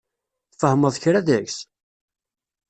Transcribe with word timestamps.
Tfehmeḍ 0.51 0.95
kra 1.03 1.19
deg-s? 1.27 1.57